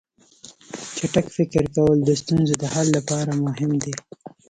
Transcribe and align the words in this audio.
چټک 0.97 1.27
فکر 1.35 1.63
کول 1.75 1.97
د 2.05 2.09
ستونزو 2.21 2.53
د 2.61 2.65
حل 2.73 2.87
لپاره 2.97 3.31
مهم 3.45 3.71
دي. 3.83 3.93